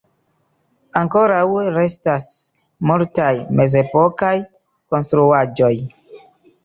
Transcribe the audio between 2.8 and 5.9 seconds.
multaj mezepokaj konstruaĵoj.